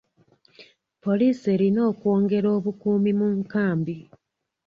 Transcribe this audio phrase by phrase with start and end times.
[1.03, 3.97] Poliisi erina okwongera obukuumi mu nkambi.